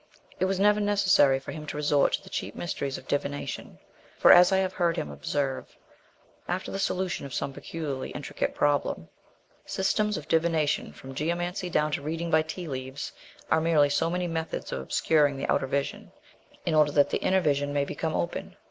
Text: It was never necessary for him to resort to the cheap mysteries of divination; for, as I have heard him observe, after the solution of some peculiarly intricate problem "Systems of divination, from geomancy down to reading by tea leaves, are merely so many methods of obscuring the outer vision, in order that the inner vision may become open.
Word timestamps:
It 0.39 0.45
was 0.45 0.59
never 0.59 0.79
necessary 0.79 1.37
for 1.39 1.51
him 1.51 1.67
to 1.67 1.77
resort 1.77 2.13
to 2.13 2.23
the 2.23 2.29
cheap 2.31 2.55
mysteries 2.55 2.97
of 2.97 3.07
divination; 3.07 3.77
for, 4.17 4.31
as 4.31 4.51
I 4.51 4.57
have 4.57 4.73
heard 4.73 4.97
him 4.97 5.11
observe, 5.11 5.77
after 6.47 6.71
the 6.71 6.79
solution 6.79 7.27
of 7.27 7.35
some 7.35 7.53
peculiarly 7.53 8.09
intricate 8.09 8.55
problem 8.55 9.09
"Systems 9.63 10.17
of 10.17 10.27
divination, 10.27 10.91
from 10.91 11.13
geomancy 11.13 11.69
down 11.71 11.91
to 11.91 12.01
reading 12.01 12.31
by 12.31 12.41
tea 12.41 12.67
leaves, 12.67 13.11
are 13.51 13.61
merely 13.61 13.91
so 13.91 14.09
many 14.09 14.25
methods 14.25 14.71
of 14.71 14.81
obscuring 14.81 15.37
the 15.37 15.45
outer 15.47 15.67
vision, 15.67 16.11
in 16.65 16.73
order 16.73 16.91
that 16.91 17.11
the 17.11 17.19
inner 17.21 17.39
vision 17.39 17.71
may 17.71 17.85
become 17.85 18.15
open. 18.15 18.55